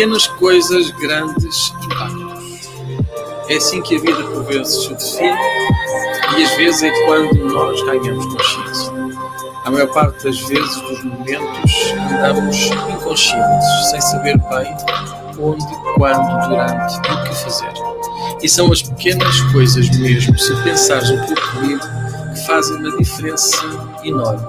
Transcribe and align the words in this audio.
Pequenas 0.00 0.26
coisas, 0.28 0.90
grandes 0.92 1.74
impactos. 1.84 2.70
É 3.50 3.56
assim 3.56 3.82
que 3.82 3.96
a 3.96 4.00
vida 4.00 4.24
por 4.28 4.44
vezes 4.44 4.84
se 4.84 4.94
define 4.94 5.38
e 6.38 6.42
às 6.42 6.56
vezes 6.56 6.82
é 6.84 7.04
quando 7.04 7.34
nós 7.52 7.82
ganhamos 7.82 8.24
consciência. 8.24 8.92
A 9.62 9.70
maior 9.70 9.88
parte 9.88 10.24
das 10.24 10.40
vezes 10.40 10.80
dos 10.80 11.04
momentos 11.04 11.92
andamos 12.14 12.56
inconscientes, 12.88 13.90
sem 13.90 14.00
saber 14.00 14.38
bem 14.38 14.74
onde, 15.38 15.66
quando, 15.96 16.48
durante 16.48 16.94
e 16.94 17.12
o 17.12 17.24
que 17.24 17.34
fazer. 17.34 17.72
E 18.42 18.48
são 18.48 18.72
as 18.72 18.82
pequenas 18.82 19.38
coisas 19.52 19.90
mesmo, 19.98 20.38
se 20.38 20.62
pensares 20.62 21.10
um 21.10 21.26
pouco 21.26 21.52
comigo, 21.52 21.82
que 22.32 22.46
fazem 22.46 22.78
uma 22.78 22.96
diferença 22.96 23.62
enorme. 24.02 24.46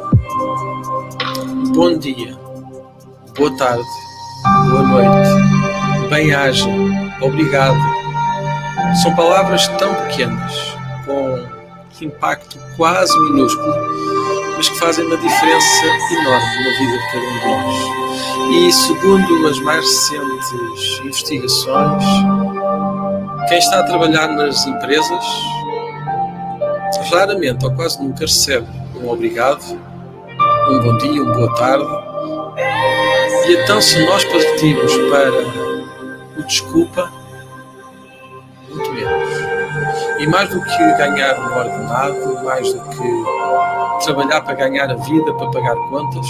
Bom 1.75 1.97
dia, 1.97 2.39
boa 3.35 3.53
tarde, 3.57 3.83
boa 4.43 4.83
noite, 4.83 6.09
bem-aja, 6.09 6.65
obrigado. 7.21 7.77
São 9.01 9.15
palavras 9.15 9.67
tão 9.79 9.93
pequenas, 9.95 10.75
com 11.05 11.45
impacto 12.01 12.57
quase 12.77 13.17
minúsculo, 13.19 13.75
mas 14.57 14.69
que 14.69 14.79
fazem 14.79 15.05
uma 15.05 15.17
diferença 15.17 15.85
enorme 16.11 16.63
na 16.63 16.77
vida 16.79 16.97
de 16.97 17.11
cada 17.11 17.25
um 17.25 17.39
de 17.39 17.45
nós. 17.45 18.01
E 18.51 18.71
segundo 18.71 19.47
as 19.47 19.59
mais 19.59 19.85
recentes 19.85 20.99
investigações, 21.05 22.03
quem 23.47 23.59
está 23.59 23.79
a 23.79 23.83
trabalhar 23.83 24.27
nas 24.29 24.65
empresas 24.65 25.25
raramente 27.11 27.65
ou 27.65 27.71
quase 27.73 28.01
nunca 28.01 28.21
recebe 28.21 28.67
um 29.01 29.09
obrigado, 29.09 29.63
um 30.69 30.79
bom 30.79 30.97
dia, 30.97 31.23
uma 31.23 31.33
boa 31.33 31.55
tarde. 31.55 31.85
E 33.47 33.53
então, 33.53 33.81
se 33.81 34.05
nós 34.05 34.23
partimos 34.25 34.95
para 35.09 35.31
o 36.39 36.43
desculpa, 36.43 37.11
muito 38.69 38.91
menos. 38.93 39.29
E 40.19 40.27
mais 40.27 40.49
do 40.49 40.61
que 40.61 40.77
ganhar 40.97 41.39
um 41.39 41.57
ordenado, 41.57 42.43
mais 42.43 42.73
do 42.73 42.81
que 42.89 44.05
trabalhar 44.05 44.41
para 44.41 44.53
ganhar 44.53 44.91
a 44.91 44.95
vida, 44.95 45.33
para 45.33 45.49
pagar 45.49 45.75
contas, 45.89 46.27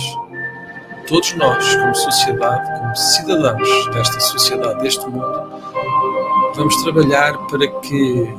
todos 1.08 1.34
nós, 1.34 1.76
como 1.76 1.94
sociedade, 1.94 2.80
como 2.80 2.96
cidadãos 2.96 3.88
desta 3.94 4.20
sociedade, 4.20 4.82
deste 4.82 5.06
mundo, 5.08 5.62
vamos 6.56 6.76
trabalhar 6.84 7.38
para 7.48 7.68
que 7.82 8.34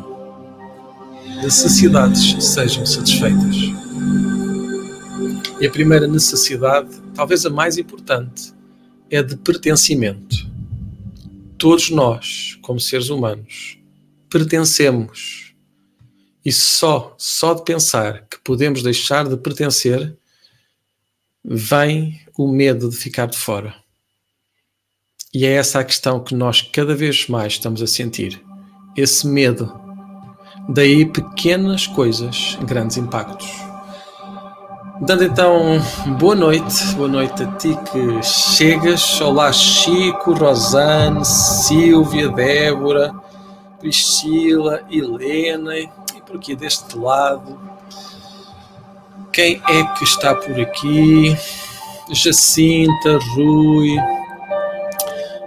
necessidades 1.43 2.43
sejam 2.43 2.87
satisfeitas. 2.87 3.57
E 5.61 5.67
a 5.67 5.71
primeira 5.71 6.09
necessidade, 6.09 6.89
talvez 7.15 7.45
a 7.45 7.51
mais 7.51 7.77
importante, 7.79 8.55
é 9.13 9.23
de 9.23 9.37
pertencimento. 9.37 10.51
Todos 11.59 11.91
nós, 11.91 12.59
como 12.63 12.81
seres 12.81 13.11
humanos, 13.11 13.79
pertencemos. 14.31 15.55
E 16.43 16.51
só, 16.51 17.15
só 17.19 17.53
de 17.53 17.63
pensar 17.63 18.27
que 18.27 18.39
podemos 18.43 18.83
deixar 18.83 19.29
de 19.29 19.37
pertencer, 19.37 20.17
vem 21.45 22.21
o 22.39 22.51
medo 22.51 22.89
de 22.89 22.97
ficar 22.97 23.27
de 23.27 23.37
fora. 23.37 23.75
E 25.33 25.45
é 25.45 25.53
essa 25.53 25.81
a 25.81 25.85
questão 25.85 26.25
que 26.25 26.35
nós 26.35 26.63
cada 26.63 26.95
vez 26.95 27.29
mais 27.29 27.53
estamos 27.53 27.83
a 27.83 27.87
sentir. 27.87 28.43
Esse 28.97 29.27
medo. 29.27 29.71
Daí 30.71 31.05
pequenas 31.05 31.87
coisas, 31.87 32.57
grandes 32.67 32.97
impactos. 32.97 33.72
Dando 35.05 35.25
então 35.25 35.81
boa 36.17 36.37
noite, 36.37 36.95
boa 36.95 37.09
noite 37.09 37.43
a 37.43 37.47
ti 37.57 37.77
que 37.91 38.23
chegas. 38.23 39.21
Olá 39.21 39.53
Chico, 39.53 40.33
Rosane, 40.33 41.25
Silvia, 41.25 42.29
Débora, 42.29 43.13
Priscila, 43.81 44.81
Helena 44.89 45.77
e 45.77 45.89
por 46.25 46.37
aqui 46.37 46.55
deste 46.55 46.97
lado. 46.97 47.59
Quem 49.33 49.61
é 49.69 49.83
que 49.99 50.05
está 50.05 50.37
por 50.37 50.61
aqui? 50.61 51.37
Jacinta, 52.13 53.19
Rui, 53.35 53.97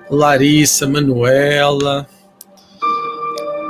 Larissa, 0.10 0.86
Manuela. 0.86 2.06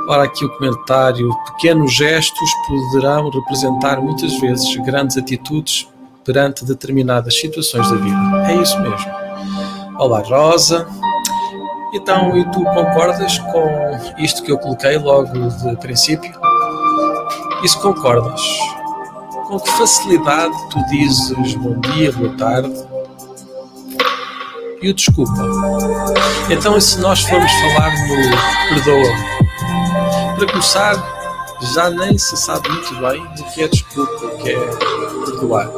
Ora, 0.08 0.24
aqui 0.24 0.44
o 0.44 0.48
comentário: 0.56 1.28
pequenos 1.46 1.92
gestos 1.92 2.50
poderão 2.68 3.28
representar 3.28 4.00
muitas 4.00 4.38
vezes 4.38 4.76
grandes 4.76 5.16
atitudes 5.16 5.88
perante 6.24 6.64
determinadas 6.64 7.38
situações 7.38 7.90
da 7.90 7.96
vida. 7.96 8.50
É 8.50 8.54
isso 8.54 8.78
mesmo. 8.80 9.10
Olá, 9.98 10.20
Rosa. 10.20 10.86
Então, 11.94 12.36
e 12.36 12.44
tu 12.50 12.62
concordas 12.62 13.38
com 13.38 13.98
isto 14.18 14.42
que 14.42 14.52
eu 14.52 14.58
coloquei 14.58 14.98
logo 14.98 15.32
de 15.32 15.76
princípio? 15.76 16.30
E 17.62 17.68
se 17.68 17.80
concordas, 17.80 18.42
com 19.48 19.58
que 19.58 19.70
facilidade 19.70 20.54
tu 20.68 20.84
dizes 20.86 21.54
bom 21.54 21.80
dia, 21.80 22.12
boa 22.12 22.36
tarde 22.36 22.86
e 24.82 24.90
o 24.90 24.94
desculpa? 24.94 25.32
Então, 26.50 26.76
e 26.76 26.80
se 26.80 27.00
nós 27.00 27.22
formos 27.22 27.50
falar 27.50 27.90
no 27.90 28.68
perdoa? 28.68 29.35
Para 30.36 30.46
começar, 30.48 30.94
já 31.74 31.88
nem 31.88 32.18
se 32.18 32.36
sabe 32.36 32.68
muito 32.68 32.94
bem 32.96 33.22
o 33.22 33.52
que 33.54 33.62
é 33.62 33.68
desculpa, 33.68 34.26
o 34.26 34.36
que 34.36 34.50
é 34.50 34.58
perdoar. 35.24 35.70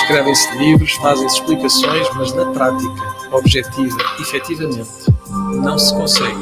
Escrevem-se 0.00 0.56
livros, 0.56 0.90
fazem-se 0.94 1.36
explicações, 1.36 2.08
mas 2.16 2.32
na 2.34 2.46
prática, 2.46 3.14
objetiva, 3.30 3.96
efetivamente, 4.18 4.90
não 5.62 5.78
se 5.78 5.94
consegue 5.94 6.36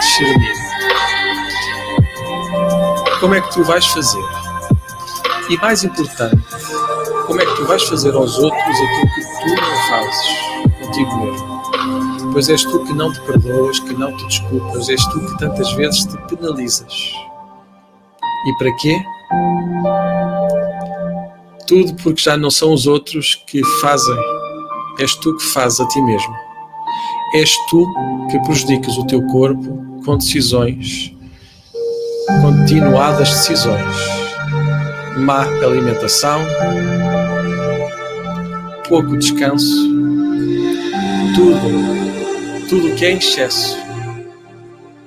discernir. 0.00 0.54
Como 3.20 3.34
é 3.34 3.40
que 3.40 3.50
tu 3.54 3.64
vais 3.64 3.86
fazer? 3.86 4.24
E 5.48 5.56
mais 5.56 5.82
importante, 5.82 6.44
como 7.26 7.40
é 7.40 7.46
que 7.46 7.56
tu 7.56 7.64
vais 7.64 7.82
fazer 7.84 8.14
aos 8.14 8.36
outros 8.38 8.62
aquilo 8.62 9.14
que 9.14 9.40
tu 9.40 9.62
não 9.62 9.76
fazes 9.88 10.26
contigo 10.78 11.16
mesmo? 11.16 11.53
Pois 12.34 12.48
és 12.48 12.64
tu 12.64 12.80
que 12.80 12.92
não 12.92 13.12
te 13.12 13.20
perdoas, 13.20 13.78
que 13.78 13.94
não 13.94 14.10
te 14.16 14.26
desculpas, 14.26 14.88
és 14.88 15.06
tu 15.06 15.20
que 15.20 15.38
tantas 15.38 15.72
vezes 15.74 16.04
te 16.04 16.16
penalizas. 16.26 16.92
E 18.48 18.58
para 18.58 18.74
quê? 18.74 19.00
Tudo 21.68 21.94
porque 22.02 22.20
já 22.20 22.36
não 22.36 22.50
são 22.50 22.72
os 22.72 22.88
outros 22.88 23.36
que 23.46 23.64
fazem, 23.80 24.16
és 24.98 25.14
tu 25.14 25.36
que 25.36 25.44
fazes 25.44 25.78
a 25.78 25.86
ti 25.86 26.02
mesmo. 26.02 26.34
És 27.36 27.56
tu 27.70 27.86
que 28.28 28.40
prejudicas 28.40 28.98
o 28.98 29.06
teu 29.06 29.24
corpo 29.28 30.02
com 30.04 30.18
decisões, 30.18 31.16
continuadas 32.42 33.28
decisões, 33.28 33.96
má 35.18 35.44
alimentação, 35.62 36.40
pouco 38.88 39.16
descanso, 39.16 39.88
tudo, 41.36 42.13
tudo 42.68 42.94
que 42.94 43.04
é 43.04 43.10
em 43.10 43.18
excesso, 43.18 43.76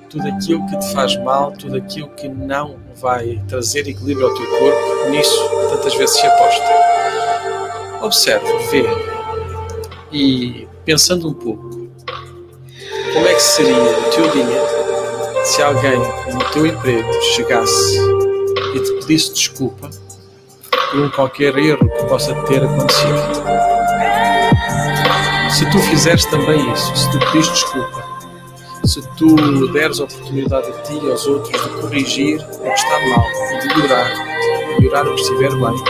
tudo 0.08 0.28
aquilo 0.28 0.66
que 0.66 0.78
te 0.78 0.92
faz 0.92 1.16
mal, 1.22 1.52
tudo 1.52 1.76
aquilo 1.76 2.08
que 2.10 2.28
não 2.28 2.76
vai 2.96 3.42
trazer 3.48 3.86
equilíbrio 3.86 4.26
ao 4.26 4.34
teu 4.34 4.46
corpo, 4.46 5.10
nisso 5.10 5.48
tantas 5.70 5.94
vezes 5.94 6.16
se 6.16 6.26
aposta. 6.26 6.64
Observe, 8.02 8.46
vê 8.70 8.84
e 10.12 10.68
pensando 10.84 11.28
um 11.28 11.34
pouco, 11.34 11.68
como 13.12 13.26
é 13.26 13.34
que 13.34 13.42
seria 13.42 13.76
o 13.76 14.10
teu 14.10 14.30
dia 14.30 14.78
se 15.44 15.62
alguém 15.62 15.98
no 16.32 16.44
teu 16.52 16.66
emprego 16.66 17.12
chegasse 17.34 17.98
e 18.74 18.80
te 18.80 18.92
pedisse 19.00 19.32
desculpa 19.32 19.90
por 20.90 21.00
um 21.00 21.10
qualquer 21.10 21.56
erro 21.58 21.88
que 21.90 22.04
possa 22.04 22.34
ter 22.44 22.62
acontecido? 22.62 23.67
Se 25.50 25.68
tu 25.70 25.78
fizeres 25.78 26.24
também 26.26 26.72
isso, 26.72 26.96
se 26.96 27.10
tu 27.10 27.18
pedires 27.18 27.48
desculpa, 27.48 28.04
se 28.84 29.02
tu 29.16 29.72
deres 29.72 29.98
oportunidade 29.98 30.68
a 30.68 30.72
ti 30.82 30.98
e 31.02 31.10
aos 31.10 31.26
outros 31.26 31.62
de 31.62 31.68
corrigir 31.80 32.40
o 32.40 32.62
que 32.62 32.68
está 32.68 33.08
mal 33.08 33.26
de 33.60 33.68
melhorar, 33.68 34.78
melhorar 34.78 35.08
o 35.08 35.14
que 35.14 35.20
estiver 35.20 35.50
bem, 35.50 35.84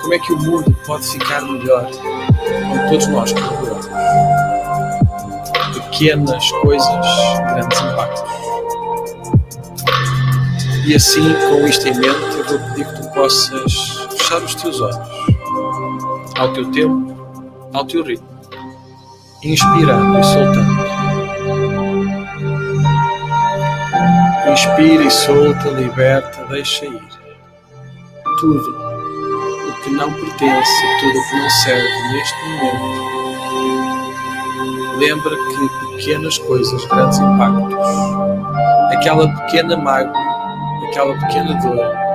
como 0.00 0.14
é 0.14 0.18
que 0.18 0.32
o 0.32 0.38
mundo 0.38 0.76
pode 0.86 1.06
ficar 1.06 1.42
melhor 1.42 1.90
com 1.90 2.88
todos 2.90 3.06
nós 3.08 3.32
colaboramos? 3.32 3.86
Pequenas 5.72 6.50
coisas, 6.62 7.06
grandes 7.52 7.80
impactos. 7.80 8.36
E 10.86 10.94
assim, 10.94 11.34
com 11.50 11.66
isto 11.66 11.88
em 11.88 11.94
mente, 11.94 12.36
eu 12.36 12.44
vou 12.44 12.58
pedir 12.68 12.86
que 12.86 13.02
tu 13.02 13.14
possas 13.14 13.72
fechar 14.10 14.42
os 14.42 14.54
teus 14.54 14.80
olhos 14.80 14.98
ao 16.36 16.52
teu 16.52 16.70
tempo, 16.70 17.16
ao 17.72 17.84
teu 17.84 18.04
ritmo, 18.04 18.35
inspirando 19.52 20.18
e 20.18 20.24
soltando. 20.24 20.86
Inspira 24.50 25.04
e 25.04 25.10
solta, 25.10 25.68
liberta, 25.70 26.44
deixa 26.46 26.86
ir. 26.86 27.02
Tudo 28.40 28.70
o 29.68 29.72
que 29.82 29.90
não 29.90 30.12
pertence, 30.12 30.98
tudo 31.00 31.18
o 31.18 31.28
que 31.28 31.36
não 31.36 31.50
serve 31.50 32.12
neste 32.12 32.44
momento. 32.44 33.06
Lembra 34.98 35.36
que 35.36 35.96
pequenas 35.96 36.38
coisas, 36.38 36.84
grandes 36.86 37.18
impactos, 37.18 37.74
aquela 38.92 39.28
pequena 39.28 39.76
mágoa, 39.76 40.12
aquela 40.88 41.14
pequena 41.18 41.54
dor, 41.60 42.05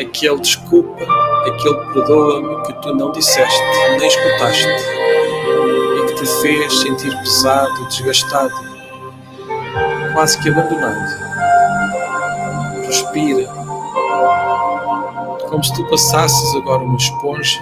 aquele 0.00 0.40
desculpa, 0.40 1.02
aquele 1.46 1.74
perdoa-me 1.92 2.62
que 2.62 2.72
tu 2.80 2.94
não 2.94 3.12
disseste, 3.12 3.62
nem 3.98 4.06
escutaste, 4.06 4.66
e 4.66 6.06
que 6.06 6.14
te 6.14 6.26
fez 6.40 6.80
sentir 6.80 7.16
pesado, 7.18 7.86
desgastado, 7.88 8.54
quase 10.12 10.38
que 10.38 10.48
abandonado. 10.48 11.30
Respira, 12.86 13.46
como 15.48 15.62
se 15.62 15.72
tu 15.74 15.84
passasses 15.88 16.54
agora 16.56 16.82
uma 16.82 16.96
esponja, 16.96 17.60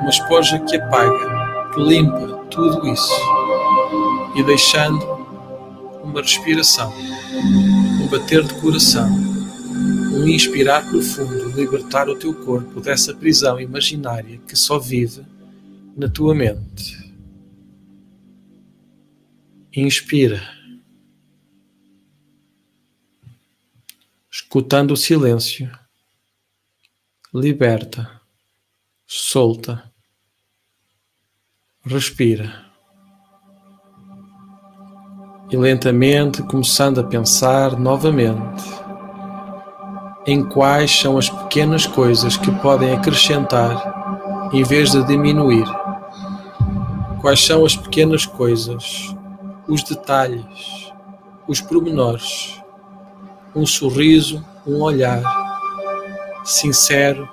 uma 0.00 0.10
esponja 0.10 0.58
que 0.60 0.76
apaga, 0.76 1.70
que 1.72 1.80
limpa 1.80 2.44
tudo 2.50 2.86
isso, 2.86 3.20
e 4.34 4.42
deixando 4.42 5.16
uma 6.04 6.20
respiração, 6.20 6.92
um 8.00 8.06
bater 8.08 8.44
de 8.44 8.54
coração 8.60 9.25
um 10.26 10.28
inspirar 10.28 10.84
profundo, 10.90 11.50
libertar 11.50 12.08
o 12.08 12.18
teu 12.18 12.34
corpo 12.44 12.80
dessa 12.80 13.14
prisão 13.14 13.60
imaginária 13.60 14.38
que 14.38 14.56
só 14.56 14.76
vive 14.76 15.24
na 15.96 16.08
tua 16.08 16.34
mente. 16.34 17.14
Inspira, 19.72 20.42
escutando 24.28 24.92
o 24.92 24.96
silêncio, 24.96 25.70
liberta, 27.32 28.20
solta, 29.06 29.92
respira. 31.84 32.66
E 35.52 35.56
lentamente 35.56 36.42
começando 36.42 36.98
a 36.98 37.04
pensar 37.04 37.78
novamente 37.78 38.85
em 40.26 40.42
quais 40.42 40.90
são 41.00 41.16
as 41.16 41.30
pequenas 41.30 41.86
coisas 41.86 42.36
que 42.36 42.50
podem 42.60 42.92
acrescentar 42.92 44.50
em 44.52 44.64
vez 44.64 44.90
de 44.90 45.04
diminuir. 45.04 45.66
Quais 47.20 47.44
são 47.44 47.64
as 47.64 47.76
pequenas 47.76 48.26
coisas, 48.26 49.14
os 49.68 49.82
detalhes, 49.82 50.92
os 51.46 51.60
pormenores, 51.60 52.60
um 53.54 53.64
sorriso, 53.64 54.44
um 54.66 54.82
olhar, 54.82 55.22
sincero, 56.44 57.28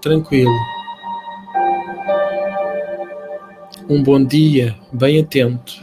tranquilo. 0.00 0.52
Um 3.88 4.02
bom 4.02 4.22
dia, 4.24 4.74
bem 4.92 5.20
atento, 5.20 5.74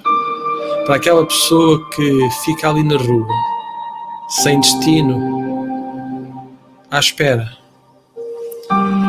para 0.86 0.96
aquela 0.96 1.26
pessoa 1.26 1.88
que 1.92 2.30
fica 2.44 2.70
ali 2.70 2.84
na 2.84 2.98
rua, 2.98 3.28
sem 4.44 4.60
destino, 4.60 5.41
à 6.92 7.00
espera 7.00 7.50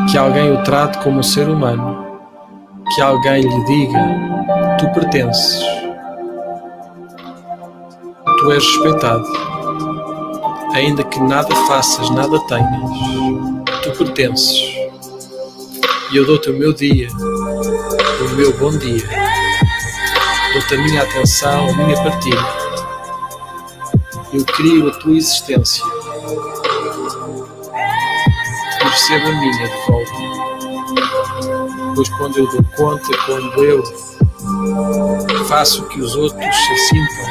que 0.09 0.17
alguém 0.17 0.53
o 0.53 0.63
trate 0.63 0.99
como 0.99 1.19
um 1.19 1.23
ser 1.23 1.49
humano, 1.49 2.21
que 2.95 3.01
alguém 3.01 3.41
lhe 3.41 3.65
diga: 3.65 3.99
Tu 4.79 4.89
pertences, 4.93 5.61
tu 8.39 8.51
és 8.53 8.65
respeitado, 8.65 9.25
ainda 10.73 11.03
que 11.03 11.19
nada 11.19 11.53
faças, 11.67 12.09
nada 12.11 12.39
tenhas, 12.47 12.91
tu 13.83 13.91
pertences. 13.97 14.61
E 16.11 16.17
eu 16.17 16.25
dou-te 16.25 16.51
o 16.51 16.53
meu 16.53 16.71
dia, 16.71 17.09
o 17.11 18.35
meu 18.35 18.57
bom 18.57 18.71
dia, 18.77 19.09
dou-te 20.53 20.75
a 20.75 20.77
minha 20.77 21.03
atenção, 21.03 21.69
a 21.69 21.73
minha 21.73 22.01
partilha. 22.01 22.63
Eu 24.31 24.45
crio 24.45 24.87
a 24.87 24.91
tua 24.91 25.17
existência 25.17 25.83
recebo 28.93 29.27
a 29.27 29.31
minha 29.33 29.67
de 29.67 29.77
volta. 29.87 30.11
Pois 31.95 32.09
quando 32.09 32.37
eu 32.37 32.47
dou 32.51 32.63
conta, 32.75 33.17
quando 33.25 33.63
eu 33.63 33.83
faço 35.45 35.87
que 35.87 35.99
os 35.99 36.15
outros 36.15 36.55
se 36.55 36.75
sintam 36.87 37.25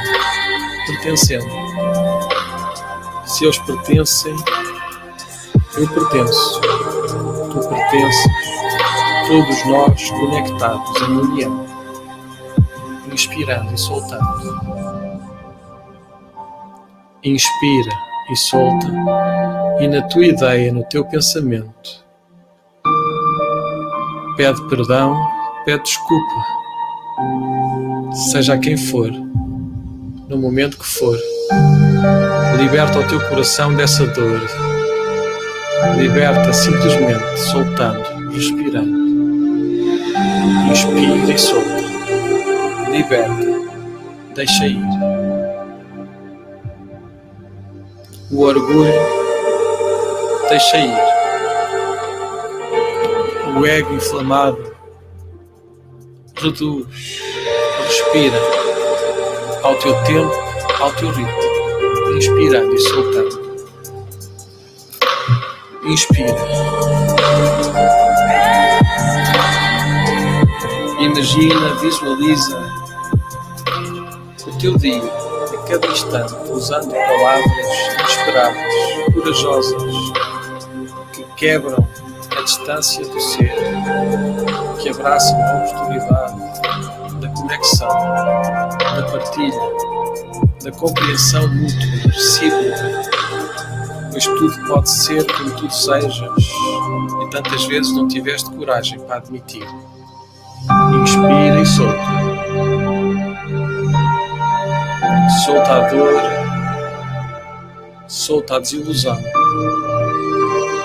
pertencendo, 0.87 1.47
se 3.27 3.45
eles 3.45 3.59
pertencem, 3.59 4.35
eu 5.77 5.89
pertenço, 5.89 6.61
tu 6.61 7.69
pertences, 7.69 8.33
todos 9.29 9.65
nós 9.67 10.11
conectados 10.11 11.03
em 11.03 11.17
união, 11.17 11.67
inspirando 13.11 13.73
e 13.73 13.79
soltando. 13.79 14.83
Inspira 17.25 18.12
e 18.31 18.37
solta 18.37 18.87
e 19.81 19.89
na 19.89 20.03
tua 20.03 20.25
ideia, 20.25 20.73
no 20.73 20.85
teu 20.85 21.05
pensamento. 21.05 22.05
Pede 24.37 24.63
perdão, 24.69 25.17
pede 25.65 25.83
desculpa, 25.83 26.35
seja 28.31 28.59
quem 28.59 28.77
for, 28.77 29.11
no 30.29 30.39
momento 30.39 30.79
que 30.79 30.87
for. 30.87 31.19
Liberta 32.57 33.01
o 33.01 33.07
teu 33.09 33.21
coração 33.29 33.75
dessa 33.75 34.07
dor. 34.07 34.41
Liberta 35.97 36.53
simplesmente 36.53 37.39
soltando, 37.39 38.31
respirando. 38.33 39.03
Inspira 40.71 41.33
e 41.33 41.39
solta. 41.39 41.83
Liberta. 42.91 43.53
Deixa 44.35 44.67
ir. 44.67 45.02
O 48.33 48.45
orgulho 48.45 48.93
deixa 50.49 50.79
ir. 50.79 50.97
O 53.55 53.67
ego 53.67 53.93
inflamado 53.93 54.75
reduz, 56.37 56.87
respira 57.87 58.41
ao 59.63 59.75
teu 59.75 59.95
tempo, 60.05 60.33
ao 60.81 60.91
teu 60.93 61.11
ritmo, 61.11 62.17
inspirando 62.17 62.75
e 62.75 62.81
soltando. 62.81 63.43
Inspira. 65.85 66.35
Imagina, 70.99 71.75
visualiza 71.75 72.73
o 74.47 74.59
teu 74.59 74.79
dia 74.79 75.22
cada 75.73 75.87
instante 75.87 76.35
usando 76.51 76.91
palavras 76.91 77.67
inesperadas, 77.99 79.15
corajosas, 79.15 79.83
quebram 81.37 81.89
a 82.37 82.43
distância 82.43 83.03
do 83.07 83.19
ser, 83.19 83.55
que 84.83 84.91
abraçam 84.91 85.35
a 85.43 85.65
oportunidade 85.65 87.21
da 87.21 87.29
conexão, 87.31 87.89
da 87.89 89.09
partilha, 89.11 89.61
da 90.63 90.73
compreensão 90.73 91.49
mútua, 91.49 92.13
recíproca, 92.13 93.11
pois 94.11 94.25
tudo 94.27 94.69
pode 94.69 94.91
ser 94.91 95.25
como 95.33 95.51
tu 95.53 95.71
sejas 95.71 96.45
e 97.23 97.31
tantas 97.31 97.65
vezes 97.65 97.93
não 97.95 98.07
tiveste 98.09 98.51
coragem 98.51 99.01
para 99.01 99.17
admitir. 99.17 99.67
Inspira 101.03 101.61
e 101.63 101.67
solta. 101.67 103.02
Solta 105.45 105.73
a 105.73 105.89
dor, 105.89 106.23
solta 108.07 108.57
a 108.57 108.59
desilusão. 108.61 109.19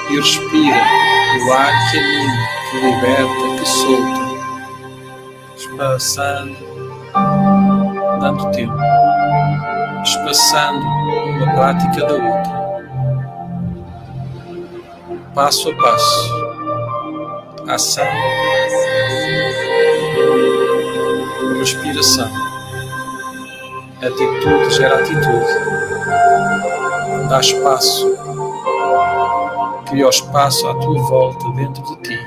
E 0.09 0.15
respira 0.15 0.81
o 1.45 1.53
ar 1.53 1.91
que 1.91 1.99
anima, 1.99 2.47
que 2.71 2.77
liberta, 2.79 3.43
que 3.59 3.65
solta, 3.69 4.21
espaçando, 5.55 6.57
dando 8.19 8.51
tempo, 8.51 8.77
espaçando 10.03 10.79
uma 10.79 11.53
prática 11.53 12.05
da 12.05 12.13
outra, 12.13 12.57
passo 15.35 15.69
a 15.69 15.75
passo, 15.75 16.33
ação, 17.67 18.07
respiração, 21.59 22.46
atitude 24.01 24.75
gera 24.75 24.99
atitude, 24.99 25.47
dá 27.29 27.39
espaço 27.39 28.17
cria 29.89 30.05
o 30.05 30.09
espaço 30.09 30.67
à 30.67 30.75
tua 30.75 31.01
volta 31.03 31.49
dentro 31.51 31.83
de 31.83 32.01
ti 32.01 32.19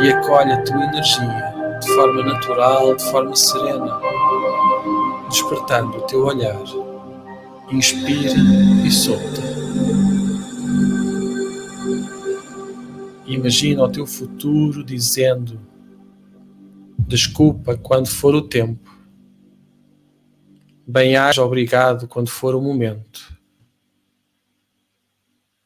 e 0.00 0.10
acolhe 0.10 0.52
a 0.52 0.62
tua 0.62 0.84
energia 0.84 1.54
de 1.80 1.94
forma 1.94 2.22
natural, 2.22 2.94
de 2.94 3.04
forma 3.10 3.34
serena, 3.34 4.00
despertando 5.28 5.98
o 5.98 6.00
teu 6.02 6.24
olhar. 6.24 6.62
Inspira 7.70 8.34
e 8.84 8.90
solta. 8.90 9.42
Imagina 13.26 13.82
o 13.82 13.88
teu 13.88 14.06
futuro 14.06 14.84
dizendo: 14.84 15.60
Desculpa 17.00 17.76
quando 17.76 18.06
for 18.06 18.34
o 18.34 18.42
tempo. 18.42 18.95
Bem-aja 20.88 21.42
obrigado 21.42 22.06
quando 22.06 22.30
for 22.30 22.54
o 22.54 22.60
momento. 22.60 23.36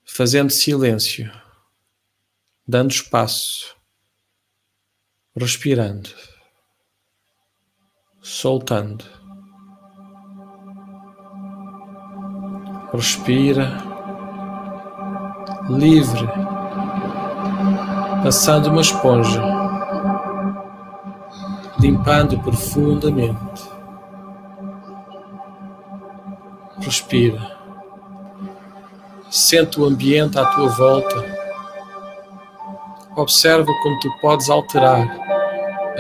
Fazendo 0.03 0.49
silêncio, 0.49 1.31
dando 2.67 2.91
espaço, 2.91 3.77
respirando, 5.37 6.09
soltando. 8.23 9.05
Respira, 12.91 13.77
livre, 15.69 16.27
passando 18.23 18.71
uma 18.71 18.81
esponja, 18.81 19.43
limpando 21.79 22.41
profundamente. 22.41 23.70
Respira. 26.90 27.56
Sente 29.30 29.80
o 29.80 29.85
ambiente 29.85 30.37
à 30.37 30.44
tua 30.44 30.68
volta. 30.70 31.25
Observa 33.14 33.64
como 33.80 34.00
tu 34.00 34.11
podes 34.20 34.50
alterar, 34.50 35.09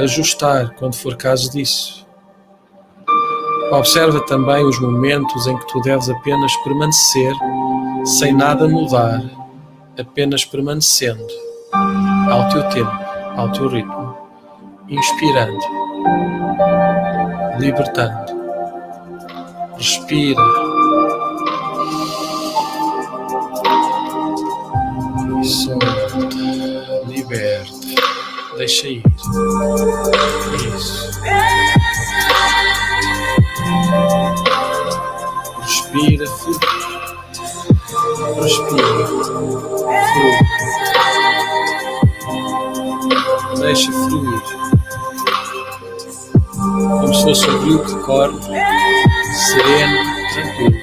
ajustar 0.00 0.74
quando 0.74 0.96
for 0.96 1.14
caso 1.14 1.48
disso. 1.52 2.04
Observa 3.70 4.20
também 4.26 4.64
os 4.66 4.80
momentos 4.80 5.46
em 5.46 5.56
que 5.56 5.66
tu 5.68 5.80
deves 5.82 6.10
apenas 6.10 6.56
permanecer, 6.64 7.34
sem 8.04 8.34
nada 8.34 8.66
mudar, 8.66 9.22
apenas 9.96 10.44
permanecendo, 10.44 11.24
ao 12.28 12.48
teu 12.48 12.68
tempo, 12.70 12.98
ao 13.36 13.52
teu 13.52 13.68
ritmo, 13.68 14.16
inspirando, 14.88 15.56
libertando. 17.60 18.40
Respira. 19.76 20.69
Solta. 25.50 25.86
Liberta. 27.06 27.72
Deixa 28.56 28.88
ir. 28.88 29.02
Isso. 30.54 31.10
Respira, 35.60 36.26
flui. 36.26 36.58
Respira. 38.42 39.06
Flui. 40.12 40.36
Deixa 43.60 43.92
fluir. 43.92 44.42
Como 46.54 47.14
se 47.14 47.22
fosse 47.22 47.50
um 47.50 47.58
rio 47.64 47.84
que 47.84 47.94
corre, 48.00 48.38
sereno, 49.34 49.98
tranquilo. 50.34 50.76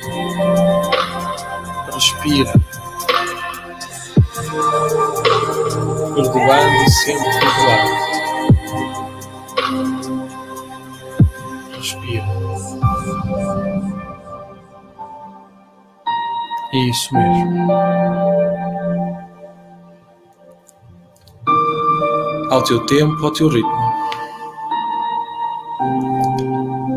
Respira. 1.93 2.66
Perdoando 6.17 6.83
e 6.83 6.89
sendo 6.89 7.23
perdoado. 7.23 7.91
Respira. 11.75 12.25
Isso 16.73 17.13
mesmo. 17.13 17.71
Ao 22.49 22.63
teu 22.63 22.83
tempo, 22.87 23.23
ao 23.23 23.31
teu 23.31 23.47
ritmo. 23.47 23.93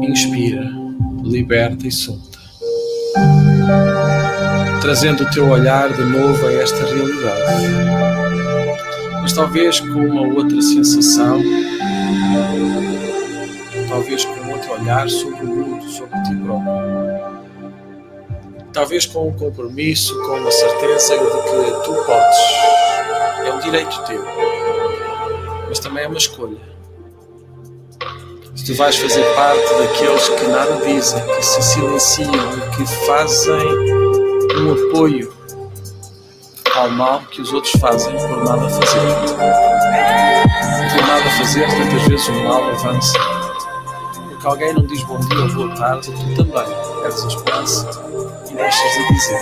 Inspira, 0.01 0.65
liberta 1.23 1.87
e 1.87 1.93
solta. 1.93 2.39
Trazendo 4.81 5.25
o 5.25 5.31
teu 5.31 5.47
olhar 5.51 5.93
de 5.93 6.05
novo 6.07 6.47
a 6.47 6.53
esta 6.55 6.87
realidade. 6.87 8.40
Mas 9.31 9.37
talvez 9.37 9.79
com 9.79 10.07
uma 10.07 10.23
outra 10.23 10.61
sensação, 10.61 11.41
talvez 13.89 14.25
com 14.25 14.51
outro 14.51 14.73
olhar 14.73 15.09
sobre 15.09 15.45
o 15.45 15.47
mundo, 15.47 15.89
sobre 15.89 16.21
ti 16.25 16.35
próprio. 16.35 16.73
Talvez 18.73 19.07
com 19.07 19.29
um 19.29 19.33
compromisso, 19.33 20.21
com 20.23 20.37
uma 20.37 20.51
certeza 20.51 21.17
de 21.17 21.27
que 21.27 21.85
tu 21.85 21.95
podes. 22.07 22.39
É 23.47 23.53
um 23.55 23.61
direito 23.61 24.03
teu. 24.03 24.21
Mas 25.69 25.79
também 25.79 26.03
é 26.03 26.09
uma 26.09 26.19
escolha. 26.19 26.59
Se 28.57 28.65
tu 28.65 28.75
vais 28.75 28.97
fazer 28.97 29.23
parte 29.37 29.75
daqueles 29.75 30.29
que 30.29 30.47
nada 30.49 30.75
dizem, 30.85 31.25
que 31.37 31.47
se 31.47 31.63
silenciam 31.63 32.33
que 32.77 32.85
fazem 33.07 33.65
um 34.59 34.73
apoio 34.73 35.40
mal 36.89 37.21
que 37.31 37.43
os 37.43 37.53
outros 37.53 37.73
fazem 37.81 38.17
por 38.17 38.45
nada 38.45 38.69
fazer. 38.69 39.01
Por 40.93 41.07
nada 41.07 41.31
fazer, 41.39 41.67
tantas 41.69 42.03
vezes 42.09 42.29
o 42.29 42.45
mal 42.45 42.65
avança. 42.71 43.19
Porque 44.29 44.47
alguém 44.47 44.73
não 44.73 44.87
diz 44.87 45.03
bom 45.05 45.19
dia 45.19 45.41
ou 45.41 45.49
boa 45.53 45.75
tarde, 45.75 46.11
tu 46.11 46.45
também 46.45 46.65
perdes 47.03 47.25
a 47.25 47.29
esperança 47.29 47.91
e 48.51 48.55
deixas 48.55 48.93
de 48.93 49.09
dizer. 49.13 49.41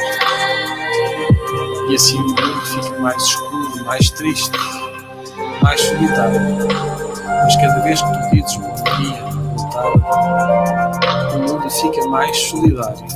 E 1.89 1.95
assim 1.95 2.19
o 2.19 2.23
mundo 2.23 2.61
fica 2.67 2.99
mais 3.01 3.23
escuro, 3.23 3.85
mais 3.85 4.11
triste, 4.11 4.59
mais 5.63 5.81
solitário. 5.81 6.41
Mas 7.25 7.57
cada 7.57 7.81
vez 7.81 8.03
que 8.03 8.13
tu 8.13 8.31
dizes 8.33 8.57
bom 8.57 8.75
dia, 8.99 9.23
boa 9.57 10.01
tarde, 10.01 11.37
o 11.37 11.39
mundo 11.39 11.71
fica 11.71 12.07
mais 12.09 12.37
solidário. 12.37 13.07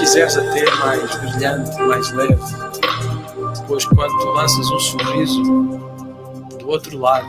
Se 0.00 0.06
quiseres 0.06 0.36
até 0.38 0.64
mais 0.76 1.14
brilhante, 1.16 1.82
mais 1.82 2.10
leve, 2.12 2.40
pois 3.68 3.84
quando 3.84 4.18
tu 4.18 4.28
lanças 4.28 4.70
um 4.70 4.78
sorriso 4.78 5.42
do 6.58 6.68
outro 6.68 6.98
lado, 6.98 7.26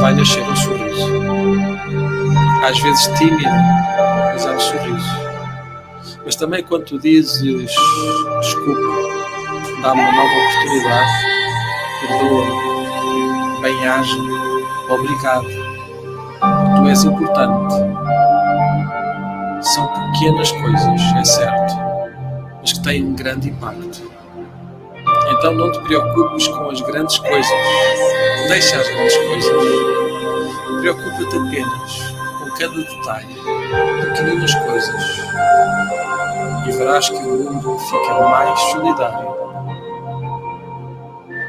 vai 0.00 0.14
nascer 0.14 0.42
um 0.42 0.56
sorriso. 0.56 1.12
Às 2.66 2.78
vezes 2.80 3.06
tímido, 3.18 3.50
mas 4.32 4.46
é 4.46 4.50
um 4.50 4.58
sorriso. 4.58 5.06
Mas 6.24 6.36
também 6.36 6.64
quando 6.64 6.86
tu 6.86 6.98
dizes 6.98 7.42
desculpa, 8.40 8.80
dá-me 9.82 10.00
uma 10.00 10.12
nova 10.12 10.32
oportunidade, 10.38 11.10
perdoa, 12.00 13.60
bem-aja, 13.60 14.16
obrigado, 14.88 15.46
tu 16.78 16.88
és 16.88 17.04
importante. 17.04 17.74
São 19.60 19.86
pequenas 20.12 20.52
coisas, 20.52 21.00
é 21.16 21.24
certo, 21.24 21.74
mas 22.60 22.72
que 22.72 22.82
têm 22.82 23.04
um 23.04 23.14
grande 23.14 23.50
impacto. 23.50 24.10
Então 25.30 25.52
não 25.52 25.72
te 25.72 25.80
preocupes 25.80 26.48
com 26.48 26.70
as 26.70 26.80
grandes 26.80 27.18
coisas, 27.18 27.50
deixa 28.48 28.76
as 28.76 28.88
grandes 28.88 29.16
coisas. 29.16 29.52
Preocupa-te 30.80 31.36
apenas 31.36 32.14
com 32.38 32.50
cada 32.58 32.76
detalhe, 32.76 33.34
pequeninas 34.00 34.54
coisas, 34.54 35.20
e 36.66 36.72
verás 36.72 37.08
que 37.08 37.16
o 37.16 37.20
mundo 37.20 37.78
fica 37.78 38.14
mais 38.20 38.60
solidário. 38.60 39.38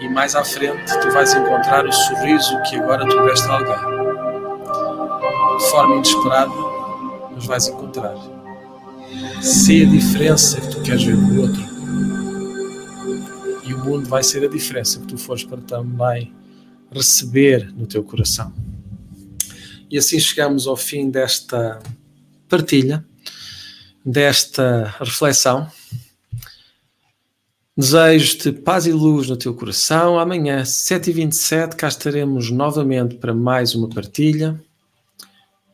E 0.02 0.10
mais 0.10 0.36
à 0.36 0.43
frente 0.43 1.00
tu 1.00 1.12
vais 1.12 1.34
encontrar 1.34 1.86
o 1.86 1.91
sorriso 1.91 2.60
que 2.63 2.78
agora 2.78 3.06
tu 3.06 3.22
deste 3.26 3.48
a 3.50 3.54
alguém. 3.54 4.00
De 5.58 5.69
forma 5.69 5.95
inesperada, 5.95 6.68
mas 7.39 7.47
vais 7.47 7.67
encontrar. 7.69 8.15
Se 9.41 9.84
a 9.84 9.89
diferença 9.89 10.60
que 10.60 10.75
tu 10.75 10.82
queres 10.82 11.04
ver 11.04 11.15
no 11.15 11.41
outro, 11.41 11.62
e 13.63 13.73
o 13.73 13.80
mundo 13.80 14.10
vai 14.10 14.21
ser 14.23 14.43
a 14.43 14.49
diferença 14.49 14.99
que 14.99 15.08
tu 15.08 15.17
fores 15.17 15.45
para 15.45 15.62
também 15.62 16.34
receber 16.91 17.71
no 17.73 17.88
teu 17.88 18.04
coração. 18.04 18.54
E 19.89 19.97
assim 19.97 20.19
chegamos 20.19 20.67
ao 20.67 20.75
fim 20.75 21.10
desta 21.10 21.80
partilha, 22.49 23.06
desta 24.06 24.93
reflexão. 24.99 25.71
Desejo-te 27.78 28.52
paz 28.52 28.86
e 28.86 28.91
luz 28.91 29.30
no 29.30 29.38
teu 29.38 29.54
coração. 29.54 30.19
Amanhã, 30.19 30.63
7h27, 30.63 31.75
cá 31.75 31.88
estaremos 31.88 32.52
novamente 32.52 33.15
para 33.15 33.34
mais 33.34 33.73
uma 33.73 33.88
partilha. 33.88 34.62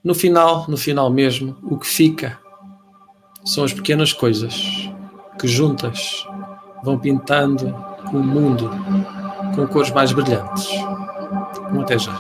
No 0.06 0.14
final, 0.14 0.66
no 0.68 0.78
final 0.78 1.10
mesmo, 1.10 1.58
o 1.64 1.80
que 1.80 1.88
fica 1.88 2.40
são 3.44 3.64
as 3.64 3.74
pequenas 3.74 4.14
coisas 4.14 4.88
que 5.40 5.48
juntas 5.48 6.28
vão 6.84 7.00
pintando 7.00 7.76
o 8.14 8.20
mundo 8.20 8.70
com 9.56 9.66
cores 9.66 9.90
mais 9.90 10.12
brilhantes. 10.12 10.70
Até 11.82 11.98
já. 11.98 12.14